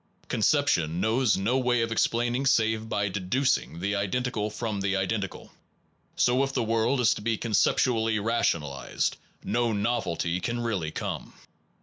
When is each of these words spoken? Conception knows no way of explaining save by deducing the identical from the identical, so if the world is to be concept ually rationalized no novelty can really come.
Conception 0.29 0.99
knows 0.99 1.37
no 1.37 1.59
way 1.59 1.81
of 1.83 1.91
explaining 1.91 2.47
save 2.47 2.89
by 2.89 3.07
deducing 3.07 3.79
the 3.81 3.95
identical 3.95 4.49
from 4.49 4.81
the 4.81 4.95
identical, 4.95 5.51
so 6.15 6.41
if 6.41 6.51
the 6.53 6.63
world 6.63 6.99
is 6.99 7.13
to 7.13 7.21
be 7.21 7.37
concept 7.37 7.81
ually 7.81 8.19
rationalized 8.19 9.17
no 9.43 9.71
novelty 9.71 10.39
can 10.39 10.59
really 10.61 10.89
come. 10.89 11.33